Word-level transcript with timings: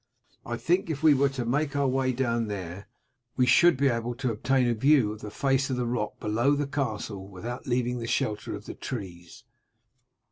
I 0.47 0.57
think 0.57 0.89
if 0.89 1.03
we 1.03 1.13
were 1.13 1.29
to 1.29 1.45
make 1.45 1.75
our 1.75 1.87
way 1.87 2.11
down 2.11 2.47
there 2.47 2.87
we 3.37 3.45
should 3.45 3.77
be 3.77 3.87
able 3.87 4.15
to 4.15 4.31
obtain 4.31 4.67
a 4.67 4.73
view 4.73 5.11
of 5.11 5.21
the 5.21 5.29
face 5.29 5.69
of 5.69 5.77
the 5.77 5.85
rock 5.85 6.19
below 6.19 6.55
the 6.55 6.65
castle 6.65 7.27
without 7.29 7.67
leaving 7.67 7.99
the 7.99 8.07
shelter 8.07 8.55
of 8.55 8.65
the 8.65 8.73
trees." 8.73 9.43